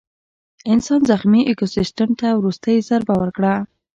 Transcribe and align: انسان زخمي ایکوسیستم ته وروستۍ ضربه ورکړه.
انسان 0.73 1.01
زخمي 1.09 1.41
ایکوسیستم 1.45 2.09
ته 2.19 2.27
وروستۍ 2.33 2.77
ضربه 2.89 3.13
ورکړه. 3.17 3.53